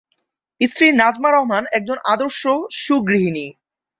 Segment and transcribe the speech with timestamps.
[0.61, 2.41] স্ত্রী নাজমা রহমান একজন আদর্শ
[2.77, 3.45] সুগৃহিণী।